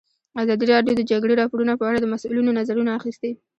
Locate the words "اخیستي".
2.99-3.31